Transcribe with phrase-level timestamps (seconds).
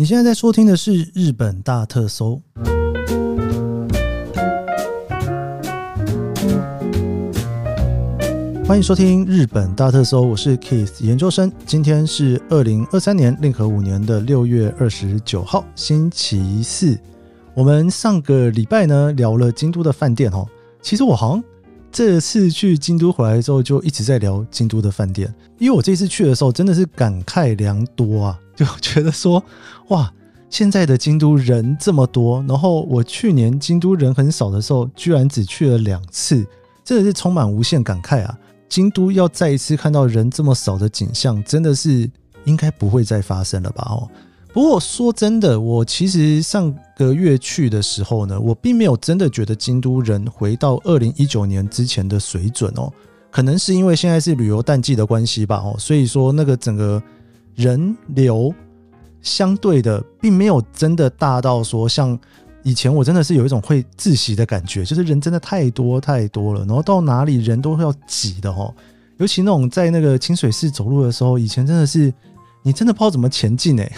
[0.00, 2.40] 你现在在收听的是日本大特搜，
[8.64, 11.52] 欢迎收听日本大特搜，我是 Keith 研究生。
[11.66, 16.98] 今天是二零二三年令和五年的六月二十九号，星期四。
[17.52, 20.48] 我们上个礼拜呢聊了京都的饭店哦，
[20.80, 21.44] 其实我好像
[21.92, 28.40] 这次去京都回来之后就一直在聊京都的饭店，因为我这次去的时候真的是感慨良多啊。
[28.60, 29.42] 就 觉得说，
[29.88, 30.12] 哇，
[30.50, 36.46] 现在的京都人这么多，然后我去年京都人很少的时候，居然只去了两次，
[36.84, 38.38] 真的是充满无限感慨啊！
[38.68, 42.08] 京都要再一次看到人这么少的景象，真的是
[42.44, 43.86] 应该不会再发生了吧？
[43.88, 44.06] 哦，
[44.52, 52.92] 不过说真的，我其实上个月去的时候呢，我并没有真的觉得京都人回到二零一九年之前的水准哦，
[53.30, 55.56] 可能是因为现在是旅游淡季的关系吧？
[55.56, 57.02] 哦，所以说那个整个。
[57.60, 58.54] 人流
[59.20, 62.18] 相对的，并没有真的大到说像
[62.62, 68.74] 以前，我真的是有一种会窒息的感觉，就是人真的太多太多了，然后到哪里人都会要挤的哦。
[69.18, 72.10] 尤其那种在那个清水寺走路的时候，以前真的是
[72.62, 73.92] 你真的不知道怎么前进哎，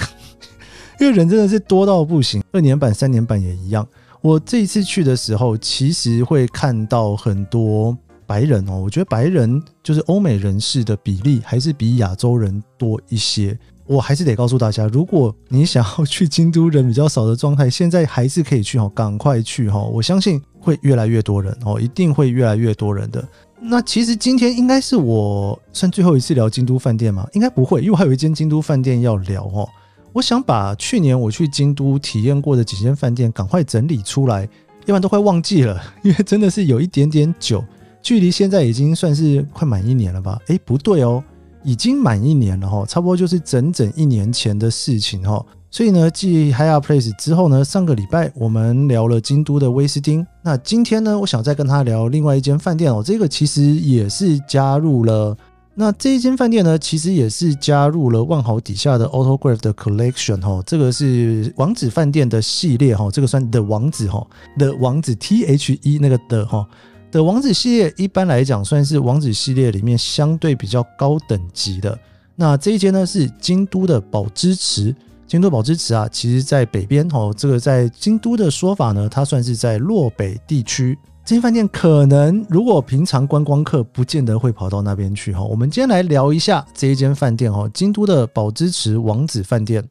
[0.99, 2.43] 因为人真的是多到不行。
[2.51, 3.87] 二年版、三年版也一样。
[4.21, 7.97] 我这一次去的时候，其实会看到很多。
[8.33, 13.59] 白人哦，我觉得白人就是欧美人士的比例还是比亚洲人多一些。
[13.87, 19.83] 我还是得告诉大家，如果你想要去京都人比较少的状态，现在还是可以去哦，赶快去哈！
[19.83, 23.23] 我相信会越来越多人哦，一定会越来越多人的。
[23.61, 27.29] 那其实今天应该是我算最后一次聊京都饭店吗？
[27.35, 29.69] 应该不会，因为我还有一间京都饭店要聊哦。
[30.15, 34.49] 我想把去年我去京都体验过的几间饭店赶快整理出来，
[34.87, 37.63] 要不然都快忘记了，因为真的是有一点点久。
[38.03, 40.39] 距离现在已经算是快满一年了吧？
[40.49, 41.23] 诶，不对哦，
[41.63, 45.45] 已经满一年了哈，差不多就是整整一年前的事情哈。
[45.71, 50.27] 所以呢，继 Hyatt Place 之后呢，上个礼拜我们聊了京都的威斯汀。
[50.43, 55.35] 那今天呢，我想再跟他聊另外一间饭店哦，这个其实也是加入了。
[55.75, 64.27] 那这一间饭店呢，其实也是加入了万豪底下的 Autograph 的 Collection 哈，这个是王子饭店的系列哈，这个算的王子哈
[64.59, 66.67] 的王子 T H E 那个的哈。
[67.13, 71.97] 的王子系列一般来讲算是王子系列里面相对比较高等级的。
[72.35, 74.97] 那这一间呢是京都的宝芝池，
[75.27, 77.33] 京都宝芝池啊，其实在北边哦。
[77.37, 80.99] 这个在京都的说法呢，它算是在洛北地区。
[81.23, 85.45] 这间饭店可能如果平常观光客不见得会跑到那边去哈。
[85.45, 89.87] 我们今天来聊一下这一间饭店哦，京都的宝芝池王子饭店。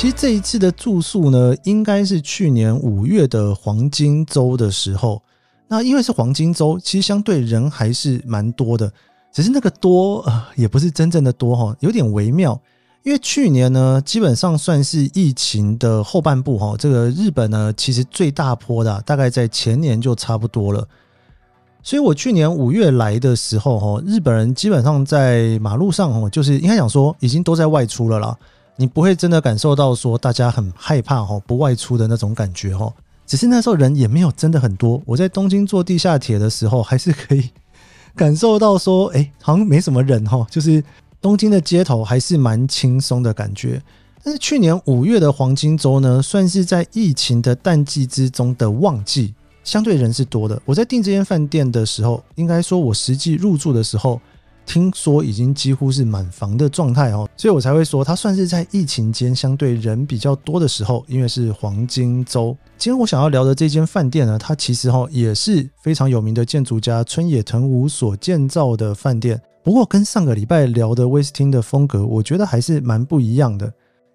[0.00, 5.20] 其实这一次的住宿呢，应该是去年五月的黄金周的时候。
[5.68, 8.90] 那因为是黄金周，其实相对人还是蛮多的，
[9.30, 12.58] 只是那个多呃，也不是真正的多哈，有点微妙。
[13.02, 20.88] 因为去年呢，基本上算是疫情的后半部哈，这个日本呢，其实最大坡的大概在前年就差不多了。
[21.82, 28.34] 所以我去年五月来的时候哈，日本人基本上在马路上哈，就是应该讲说已经都在外出了啦。
[28.80, 32.90] 你不会真的感受到说大家很害怕哈，不外出的那种感觉哈，
[33.26, 35.02] 只是那时候人也没有真的很多。
[35.04, 37.50] 我在东京坐地下铁的时候，还是可以
[38.16, 40.82] 感受到说，哎，好像没什么人哈，就是
[41.20, 43.82] 东京的街头还是蛮轻松的感觉。
[44.24, 50.58] 但是去年五月的黄金周呢，算是在疫情的淡季之中的旺季，相对人是多的。
[50.64, 54.18] 我在订这间饭店的时候，应该说我实际入住的时候。
[54.72, 62.56] 听说已经几乎是满房的状态哦，所以我才会说它算是在疫情间相对人比较多的时候，因为是黄金周。
[62.78, 69.42] 今天我想要聊的这间饭店呢，它其实哈也是非常有名的建筑家村野藤吾所建造的饭店。
[69.64, 73.66] 不过跟上个礼拜聊的威斯汀的风格，我觉得还是蛮不一样的。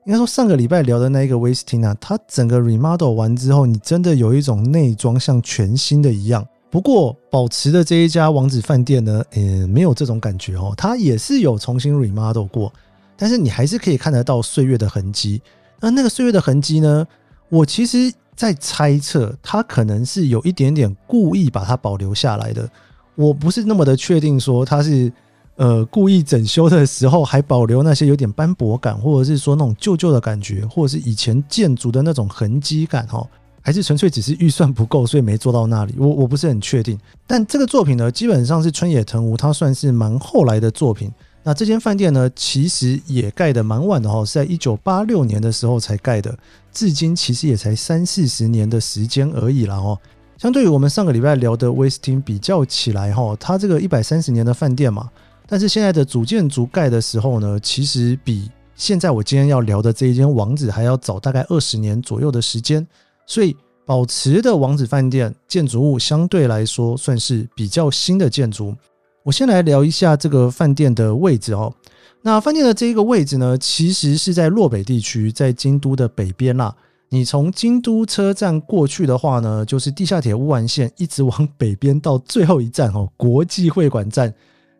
[0.05, 6.47] 应该说上个礼拜聊的那一个威斯汀啊，它整个 remodel 完之后，你真的有一种内装像全新的一样。
[6.75, 10.73] 不过，保持的这一家王子饭店呢，呃，没有这种感觉哦。
[10.75, 12.69] 它也是有重新 remodel 过，
[13.15, 15.41] 但是你还是可以看得到岁月的痕迹。
[15.79, 17.07] 那那个岁月的痕迹呢，
[17.47, 22.69] 我其实在猜测，它可能是有一点点故意把它保留下来的。
[23.15, 25.09] 我不是那么的确定说它是
[25.55, 33.25] 呃故意整修的时候还保留那些有点斑驳感，或者是说那种旧旧的感觉，或者是以前建筑的那种痕迹感哈。
[33.65, 35.95] 还是纯粹只是预算不够，所以没做到那里。
[35.97, 36.95] 我我不是很确定。
[37.25, 41.11] 但这个作品呢，基本上是春野藤吾，他算是蛮后来的作品。
[41.41, 46.37] 那这间饭店呢，其实也盖得蛮晚的哈，是在一九八六年的时候才盖的，
[46.71, 49.97] 至今其实也才三四十年的时间而已啦哦。
[50.37, 55.09] 相对于我们上个礼拜聊的威斯汀比较起来哈，它这个一百三十年的饭店嘛，
[55.47, 62.85] 但是现在的主建筑盖的时候呢，其实比现在我今天要聊的这一间王子还要早大概二十年左右的时间，
[63.27, 63.55] 所以
[63.85, 68.75] 宝池的王子饭店建筑物相对来说算是比较新的建筑。
[69.23, 71.73] 我先来聊一下这个饭店的位置哦。
[72.21, 76.75] 那饭店的这一个位置呢，其实是在洛北地区，在京都的北边啦。
[77.09, 84.33] 你从京都车站过去的话呢，就是地下铁乌丸线一直往北边到最后一站哦，国际会馆站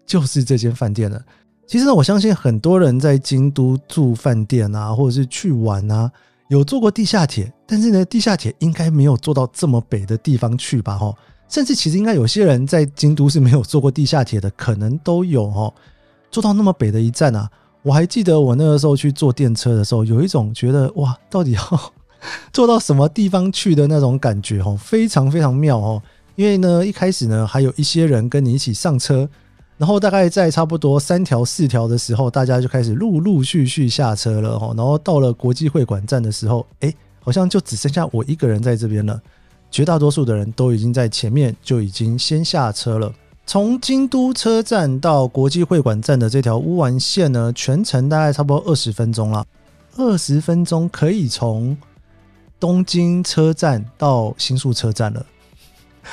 [0.08, 1.22] 就是这间饭店了。
[1.68, 6.12] 其实呢，我相信很多人在京都住饭店啊，或者是去玩啊，
[6.48, 10.98] 有坐过地下铁，但是呢，地下铁应该没有坐到这么北的地方去吧？
[10.98, 11.14] 哈。
[11.48, 15.72] 甚至其实应该有些人在京都是没有坐过地下铁的，可能都有哦。
[16.32, 17.48] 坐到那么北的一站啊，
[17.84, 21.94] 我还记得我那个时候去坐电车的时候，有一种觉得哇，到底要
[22.52, 26.02] 坐到什么地方去的那种感觉哦，非常非常妙哦。
[26.36, 29.30] 因为呢，一开始呢还有一些人跟你一起上车，
[29.78, 34.74] 然后大概在差不多三条四条的时候，大家就开始陆陆续续下车了哦。
[34.78, 39.22] 然后到了国际会馆站的时候，哎，好像就只剩下我一个人在这边了。
[39.70, 43.12] 绝大多数的人都已经在前面就已经先下车了。
[43.46, 49.46] 从京都车站到国际会馆站的这条乌丸线呢，全程大概差不多二十分钟了。
[49.98, 51.78] 二十分钟可以从
[52.60, 55.26] 东京车站到新宿车站了。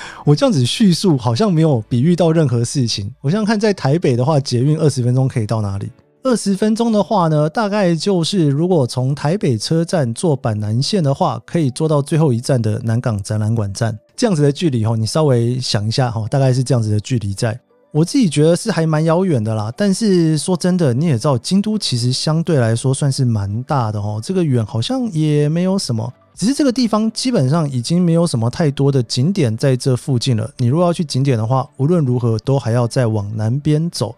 [0.24, 3.12] 我这样子叙述好像没有比喻到任何事情。
[3.20, 5.90] 我想看，在台北的话，捷运二十分钟可以到哪里？
[6.24, 17.58] 二十分钟的话呢，大概就是如果从台北车站坐板南线的话，可以坐到最后一站的南港展览馆站，这样子的距离哈，你稍微想一下哈，大概是这样子的距离，在
[17.90, 19.72] 我自己觉得是还蛮遥远的啦。
[19.76, 30.50] 但是说真的，你也知道，京都其实相对来说算是蛮大的哦，这个远好像也没有什么，只是这个地方基本上已经没有什么太多的景点在这附近了。
[30.58, 34.14] 你如果要去景点的话，无论如何都还要再往南边走。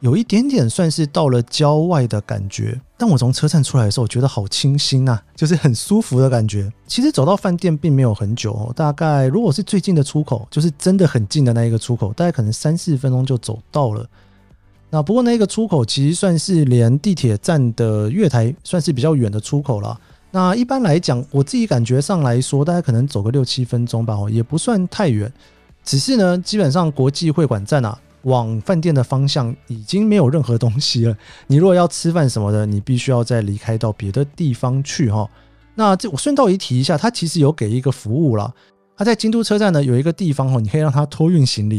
[0.00, 6.72] 有一点点算是到了郊外的感觉，但我从车站出来的时候，我觉得好清新啊， 就是很舒服的感觉。
[6.86, 14.08] 其实走到饭店并没有很久哦，大概如果是最近的出口，就是真的很近的那一个出口，大概可能三四分钟就走到了。
[14.88, 20.00] 那不过那个出口其实算是连地铁站的月台算是比较远的出口了。
[20.30, 25.32] 那一般来讲，我自己感觉上来说，大概可能走个六七分钟吧，哦，也不算太远。
[25.84, 27.98] 只是呢，基本上国际会馆站啊。
[28.24, 31.16] 往饭店的方向已经没有任何东西了。
[31.46, 35.26] 你如果要吃饭什么的，你必须要再离开到别的地方去哈。
[35.74, 38.52] 那这我顺道一提一下，它其实有给一个服务啦。
[38.94, 41.76] 它在京都车站呢有一个地方哦，你可以让它托运行李。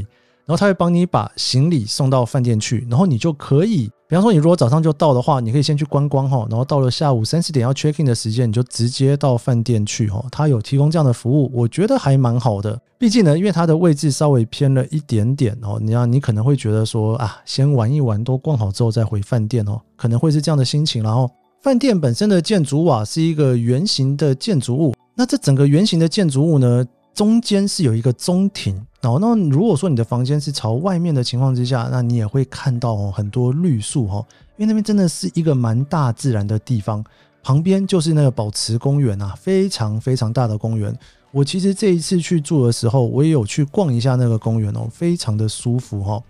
[0.48, 10.22] 然后他会帮你把行李送到饭店去，然后你就可以，比方说你如果早上就到的话，你可以先去观光哈，然后到了下午三四点要 check in 的时间，你就直接到饭店去哈。
[10.30, 12.78] 它有提供这样的服务，我觉得还蛮好的。
[13.00, 21.02] 毕竟呢，因为它的位置稍微偏了一点点哦，你要你可能会觉得说啊，先玩一玩，都逛好之后再回饭店哦，可能会是这样的心情。
[21.02, 21.32] 然后
[21.64, 28.86] 饭店本身的建筑瓦是一个圆形的建筑物，那这整个圆形的建筑物呢，中间是有一个中庭。
[29.02, 34.24] 然后，那如果说你的房间是朝外面的情况之下，那你也会看到哦很多绿树哈，
[34.58, 37.04] 因为那边真的是一个蛮大自然的地方，
[37.42, 40.96] 旁边就是那个宝池公园啊，非常非常大的公园。
[41.32, 46.22] 我其实这一次去住的时候，我也有去逛一下那个公园哦，非常的舒服哈。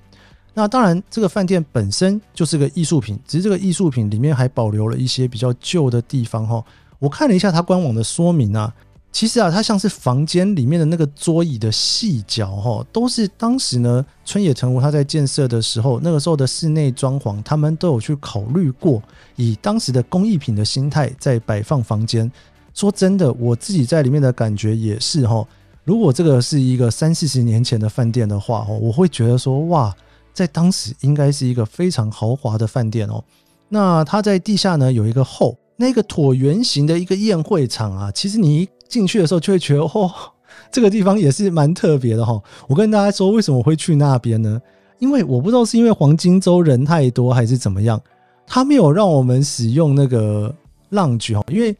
[0.53, 6.63] 那当然，这个饭店本身就是个艺术品，只是这个艺术品里面还保留了一些比较旧的地方哈。
[6.99, 8.73] 我看了一下它官网的说明啊。
[9.11, 19.03] 其实啊，它像是房间里面的那个桌椅的细角哈，都是当时呢春野藤吾他在建设的时候，那个时候的室内装潢，他们都有去考虑过，
[19.35, 22.31] 以当时的工艺品的心态在摆放房间。
[22.73, 25.45] 说真的，我自己在里面的感觉也是哈，
[25.83, 29.93] 如果这个是一个三四十年前的饭店的话哈，我会觉得说哇，
[30.33, 33.21] 在当时应该是一个非常豪华的饭店哦。
[33.67, 38.69] 那它在地下呢有一个后那个椭圆形的一个宴会场啊，其实你。
[38.91, 40.11] 进去的时候就会觉得，哦，
[40.69, 42.39] 这个地方也是蛮特别的哈。
[42.67, 44.61] 我跟大家说，为什么会去那边呢？
[44.99, 47.99] 因为我不知道是因为黄金周人太多还是怎么样，
[48.45, 50.53] 他没有让我们使用那个
[50.91, 51.43] lounge 哈。
[51.47, 51.75] 因为，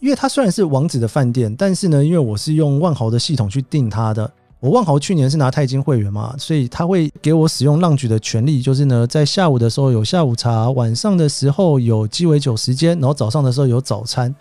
[0.00, 4.30] 因为它虽然是王子的饭店，但是呢，因为我是用万豪的系统去订它的，
[4.60, 14.34] 我万豪去年是拿钛金会员嘛，所以他会给我使用 lounge 的权利，就是呢，在下午的时候有下午茶，晚上的时候有鸡尾酒时间，然后早上的时候有早餐。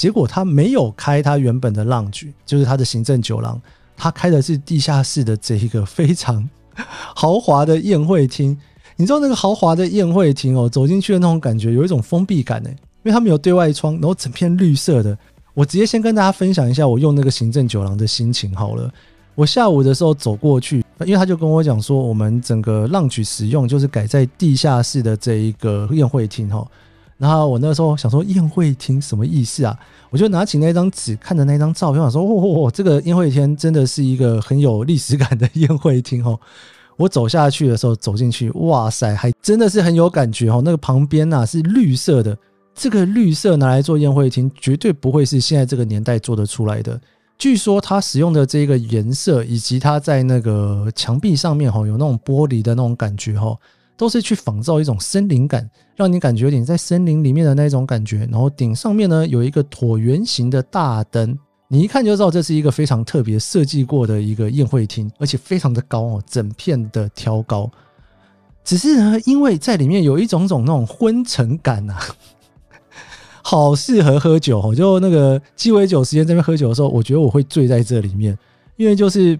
[0.00, 3.60] 结果他没有开他原本的 lounge，就是他的行政酒廊，
[3.94, 6.48] 他开的是地下室的这一个非常
[7.14, 8.56] 豪华的宴会厅。
[8.96, 15.14] 你知道那个豪华的宴会厅哦，走进去的那种感觉，有一种封闭感呢，因为他没有对外窗，然后整片绿色的。
[15.52, 18.90] 我直接先跟大家分享一下我用那个行政酒廊的心情好了。
[19.34, 26.66] 我下午的时候走过去，因为他就跟我讲说，我们整个浪曲使用就是改在地下室的这一个宴会厅哈。
[27.20, 29.78] 然后我那时候想说，宴会厅什么意思啊？
[30.08, 36.40] 我就拿起那张纸，看着那张照片，我说：“哦，这个宴会厅真的是一个很有历史感的宴会厅哦。
[36.96, 40.62] ”我走下去的时候，走进去，哇塞，还真的是很有感觉哦。
[40.64, 42.34] 那个旁边呐是绿色的，
[42.74, 46.98] 这个绿色拿来做宴会厅，绝对不会是现在这个年代做得出来的。
[47.36, 53.54] 据说它使用的这个颜色，以及它在那个墙壁上面哈，有那种玻璃的那种感觉哈。
[54.00, 58.26] 都是去仿造一种森林感，让你感觉有点在森林里面的那种感觉。
[58.32, 61.38] 然后顶上面呢有一个椭圆形的大灯，
[61.68, 67.70] 你一看就知道这是一个非常特别设计过的一个宴会厅，而且非常的高哦，整片的挑高。
[68.64, 71.94] 只是呢，因为在里面有一种种那种昏沉感呐，
[73.42, 74.74] 好适合喝酒哦。
[74.74, 78.34] 就那个鸡尾酒时间这边喝酒的时候，我觉得我会醉在这里面，
[78.76, 79.38] 因为就是。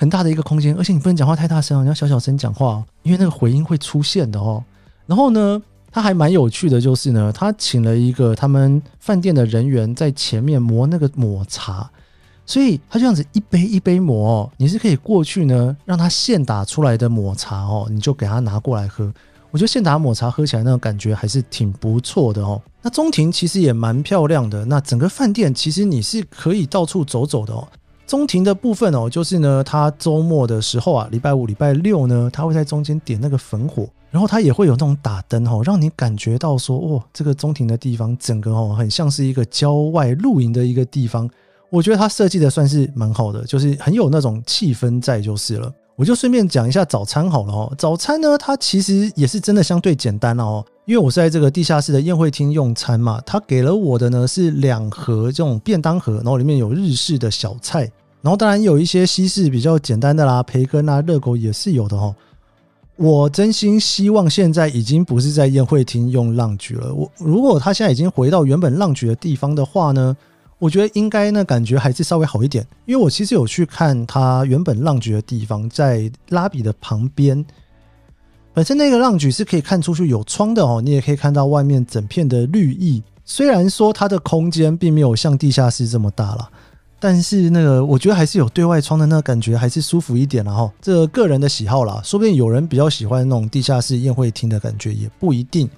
[0.00, 4.64] 很大的一个空间，而且你不能讲话太大声哦，你要小小声讲话，因为那个回音会出现的哦。
[5.04, 5.60] 然后呢，
[5.92, 11.90] 他还蛮有趣的，就是呢，他请了一个他们饭店的人员在前面磨那个抹茶，
[12.46, 19.12] 所以他这样子一杯一杯磨哦，你是可以过去呢，让他现打出来的抹茶哦，你就给他拿过来喝。
[19.50, 22.58] 我觉得现打抹茶喝起来那种感觉还是挺不错的哦。
[22.80, 27.68] 那中庭其实也蛮漂亮的，那整个饭店其实你是可以到处走走的哦。
[28.10, 41.30] 中庭的部分哦，就是呢，他周末的时候啊，礼拜五、礼拜六呢，他会在中间点那个焚火，然后他也会有那种打灯哦，让你感觉到说，哦，这个中庭的地方整个哦，很像是一个郊外露营的一个地方。
[41.70, 45.72] 我觉得他设计的算是蛮好的，就是很有那种气氛在就是了。
[45.94, 50.64] 我就顺便讲一下早餐好了哦，早餐呢，它其实也是真的相对简单哦。
[50.86, 57.88] 因为我是在这个地下室的宴会厅用餐嘛，他给了我的呢是两盒这种便当盒，然后里面有日式的小菜。
[58.22, 62.14] 然后当然有一些西式比较简单的啦，培根啊、热狗也是有的哦。
[62.96, 66.92] 我真心希望现在已经不是在宴会厅用浪菊了。
[66.92, 70.14] 我如果他现在已经回到原本浪菊的地方的话呢，
[70.58, 72.62] 我觉得应该呢感觉还是稍微好一点。
[72.84, 77.42] 因为我其实有去看他原本浪菊的地方，在拉比的旁边，
[78.52, 83.02] 本身那个浪菊是可以看出去有窗的哦，你也可以看到外面整片的绿意。
[83.24, 86.50] 虽然说它的空间并没有像地下室这么大了。
[87.02, 90.70] 但是那个，我觉得还是有对外窗的那个感觉，还是舒服一点了哈。
[90.82, 95.68] 这个人的喜好啦，说不定有人比较喜欢那种地下室宴会厅的感觉，也不一定。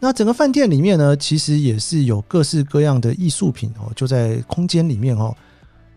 [0.00, 5.36] 那整个饭店里面呢，其实也是有各式各样的艺术品哦，就在空间里面哦。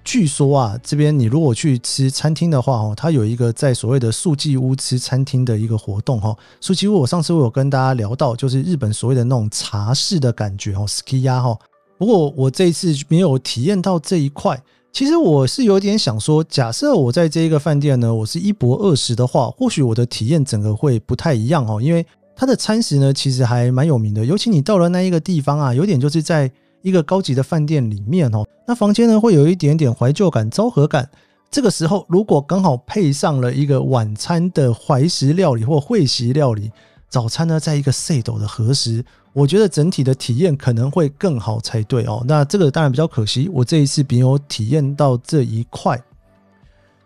[0.03, 6.33] 据说啊，这边你如果去吃餐厅的话哦，它有一个在所谓的素伎屋吃餐厅的一个活动哈。
[6.61, 11.57] 素伎屋，我上次我有跟大家聊到，就是日本所谓的那种茶室的感觉哦，skiya 哈。
[11.97, 14.61] 不过我这一次没有体验到这一块。
[14.93, 21.79] 其实我是有点想说，假设我在这一个饭店呢，我是一博二食的话，或许我的体验整个会不太一样哦。
[21.81, 22.03] 因为
[22.35, 24.25] 它的餐食呢，其实还蛮有名的。
[24.25, 26.49] 尤其你到了那一个地方啊，有点就是在
[26.81, 28.43] 一个高级的饭店里面哦。
[28.67, 31.07] 那房间呢，会有一点点怀旧感、昭和感。
[31.51, 36.71] 这个时候，如果刚好配上了一个晚餐的怀石料理或会席料理，
[37.09, 39.03] 早餐呢，在一个 set 的和食。
[39.33, 42.23] 我觉得整体的体验可能会更好才对哦。
[42.27, 46.01] 那这个当然比较可惜，我这一次没有体验到这一块。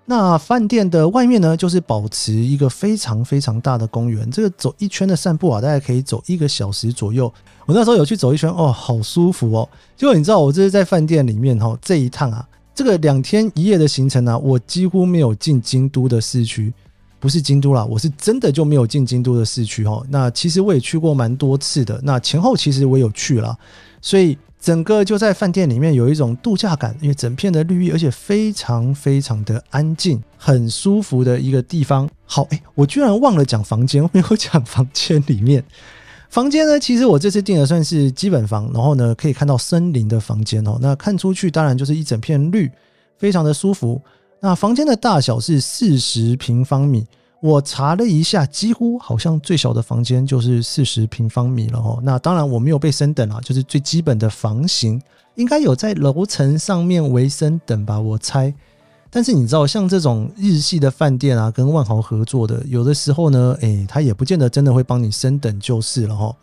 [0.05, 4.29] 那饭店的外面呢，就是保持一个非常非常大的公园。
[4.31, 7.31] 这个走一圈的散步啊，大概可以走一个小时左右。
[7.65, 9.67] 我那时候有去走一圈哦，好舒服哦。
[9.97, 16.73] 结果你知道，我这是在饭店里面哈，这一趟啊，这个两天一夜的行程啊，我几乎没有进京都的市区。
[17.21, 20.03] 不是京都啦，我是真的就没有进京都的市区哦。
[20.09, 23.55] 那其实我也去过蛮多次的，那前后其实我有去了，
[24.01, 32.09] 所以整个就在饭店里面有一种度假感，因为整片的绿意，而且非常非常的安静，很舒服的一个地方。
[32.25, 35.63] 好，哎，我居然忘了讲房间，没有讲房间里面。
[36.31, 40.79] 房间呢，其实我这次订的算是基本房，然后呢可以看到森林的房间哦。
[40.81, 42.71] 那看出去当然就是一整片绿，
[43.17, 44.01] 非常的舒服。
[44.43, 47.05] 那房间的大小是四十平方米，
[47.41, 51.99] 我查了一下，几乎好像最小的房间就是四十平方米了哦。
[52.01, 54.99] 那当然我没有被升等啊，就是最基本的房型，
[55.35, 58.51] 应该有在楼层上面为升等吧，我猜。
[59.11, 66.35] 但是你知道，像这种日系的饭店啊，跟万豪合作的，有的时候呢，诶，他也不见得真的会帮你升等就是了哈。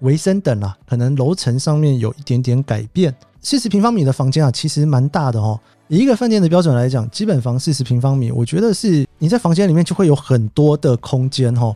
[0.00, 3.14] 为升等啊，可能楼层上面有一点点改变。
[3.42, 5.60] 四十平方米的房间啊，其实蛮大的哦。
[5.92, 11.70] 以一个饭店的标准来讲，基本房四十平方米，我觉得是你在房间里面就会有很多的空间哈。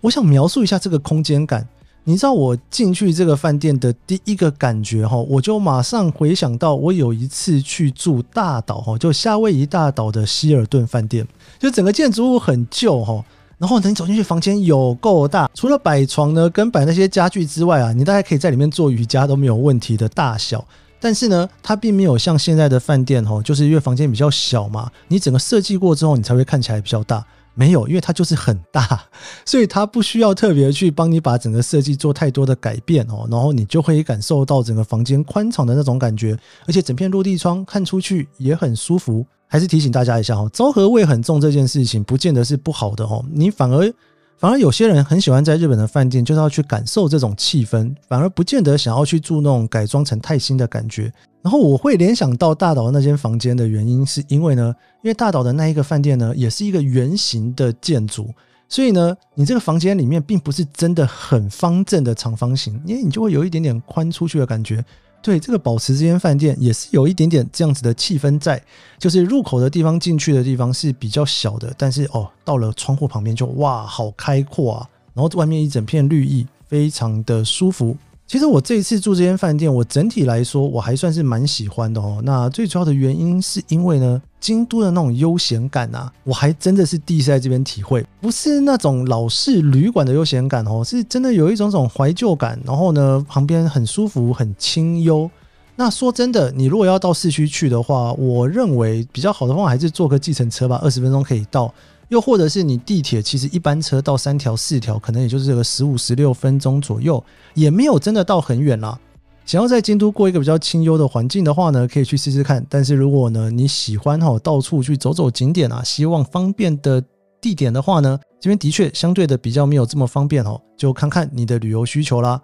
[0.00, 1.64] 我想描述一下这个空间感。
[2.02, 11.24] 你知道我进去这个饭店的第一个感觉哈，我就马上回想到我有一次去住大岛哈，就夏威夷大岛的希尔顿饭店，
[11.60, 13.24] 就整个建筑物很旧哈，
[13.56, 20.66] 然后等你走进去，房间有够大，除了摆床呢跟摆那些家具之外啊，你大概可以在里面做瑜伽都没有问题的大小。
[21.00, 27.24] 但是呢，它并没有像现在的饭店哈，就是因为房间比较小嘛，你整个设计过之后，你才会看起来比较大。
[27.52, 29.02] 没有，因为它就是很大，
[29.44, 39.26] 所以它不需要特别去帮你把整个设计做太多的改变哦，然后你就会感受到整个房间宽敞的那种感觉，而且整片落地窗看出去也很舒服。
[39.48, 43.92] 还是提醒大家一下哦，昭和味很重这件事情，不见得是不好的哦，你反而。
[44.40, 51.12] 反而有些人很喜欢在日本的饭店，就是要去感受这种气氛，反而不见得想要去住那种改装成泰新的感觉。
[51.42, 58.32] 然后我会联想到大岛那间房间的原因，是因为呢，因为大岛的那一个饭店呢，也是一个圆形的建筑，
[58.66, 64.82] 所以呢，你这个房间里面并不是真的很方正的长方形，因为你就会有一点点宽出去的感觉。
[65.22, 68.62] 对，这个保持这间饭店也是有一点点这样子的气氛在，
[68.98, 77.96] 就是入口的地方进去的地方是比较小的，但是哦，到了窗户旁边就哇，好开阔啊，然后外面一整片绿意，非常的舒服。
[78.26, 82.20] 其实我这一次住这间饭店，我整体来说我还算是蛮喜欢的哦。
[82.24, 92.58] 那最主要的原因是因为呢，京都的那种悠闲感啊，我还真的是第一次在这边体会，不是那种老式旅馆的悠闲感哦，是真的有一种种怀旧感。
[92.64, 95.30] 然后呢，旁边很舒服，很清幽。
[95.76, 101.72] 那说真的，你如果要到市区去的话，我认为比较好的方法还是坐个计程车吧，二十分钟可以到。
[102.08, 107.22] 又或者是你地铁，其实一班车到三条四条，可能也就是个十五十六分钟左右，
[107.54, 108.98] 也没有真的到很远啦。
[109.44, 112.64] 想要在京都过一个比较清幽的环境的话呢，可以去试试看。
[112.68, 117.02] 但是如果呢你喜欢哈到处去走走景点啊，希望方便的
[117.40, 122.40] 地点的话呢，这边的确相对的比较没有这么方便哦，就看看你的旅游需求啦。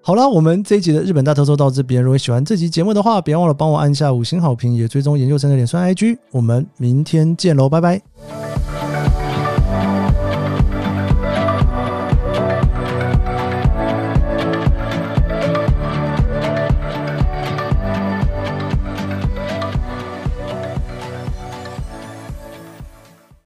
[0.00, 2.02] 好啦，我们这一集的日本大特搜到这边。
[2.02, 6.18] 如果喜欢这集节目的话，别忘了帮我按下五星好评，也追踪研究生的脸书 IG。
[6.30, 8.73] 我们明天见喽，拜拜。